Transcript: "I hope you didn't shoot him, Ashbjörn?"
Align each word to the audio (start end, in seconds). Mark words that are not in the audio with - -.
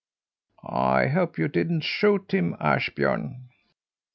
"I 0.67 1.09
hope 1.09 1.37
you 1.37 1.47
didn't 1.47 1.81
shoot 1.81 2.33
him, 2.33 2.55
Ashbjörn?" 2.59 3.43